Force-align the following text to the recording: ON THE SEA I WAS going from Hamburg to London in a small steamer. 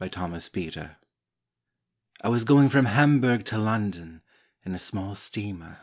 ON 0.00 0.32
THE 0.32 0.40
SEA 0.40 0.72
I 2.22 2.28
WAS 2.28 2.42
going 2.42 2.68
from 2.68 2.86
Hamburg 2.86 3.44
to 3.44 3.58
London 3.58 4.22
in 4.64 4.74
a 4.74 4.78
small 4.80 5.14
steamer. 5.14 5.78